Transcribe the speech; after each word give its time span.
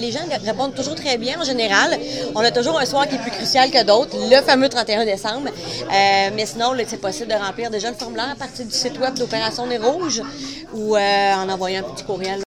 Les 0.00 0.12
gens 0.12 0.20
répondent 0.44 0.74
toujours 0.74 0.94
très 0.94 1.18
bien 1.18 1.38
en 1.40 1.44
général. 1.44 1.98
On 2.34 2.40
a 2.40 2.50
toujours 2.50 2.78
un 2.78 2.86
soir 2.86 3.06
qui 3.06 3.16
est 3.16 3.18
plus 3.18 3.30
crucial 3.30 3.70
que 3.70 3.82
d'autres, 3.84 4.16
le 4.30 4.40
fameux 4.42 4.68
31 4.68 5.04
décembre. 5.04 5.48
Euh, 5.48 6.30
mais 6.34 6.46
sinon, 6.46 6.72
c'est 6.86 7.00
possible 7.00 7.28
de 7.28 7.34
remplir 7.34 7.70
déjà 7.70 7.90
le 7.90 7.96
formulaire 7.96 8.30
à 8.32 8.36
partir 8.36 8.64
du 8.64 8.74
site 8.74 8.98
web 8.98 9.14
d'Opération 9.14 9.66
des 9.66 9.76
Rouges 9.78 10.22
ou 10.72 10.96
euh, 10.96 11.34
en 11.34 11.48
envoyant 11.48 11.80
un 11.80 11.94
petit 11.94 12.04
courriel 12.04 12.38